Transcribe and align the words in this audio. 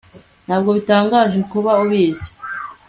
Ntabwo 0.45 0.69
bitangaje 0.77 1.39
kuba 1.51 1.71
ubizi 1.83 2.27